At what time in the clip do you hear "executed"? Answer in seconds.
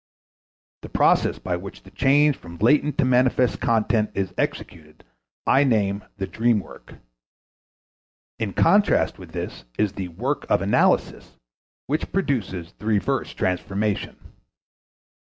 4.35-5.03